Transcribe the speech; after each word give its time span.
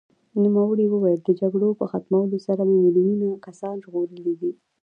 نوموړي 0.43 0.85
وویل، 0.89 1.19
د 1.23 1.29
جګړو 1.41 1.69
په 1.79 1.85
ختمولو 1.91 2.37
سره 2.47 2.61
مې 2.67 2.77
میلیونونه 2.85 3.27
کسان 3.47 3.75
ژغورلي 3.83 4.33
دي. 4.41 4.51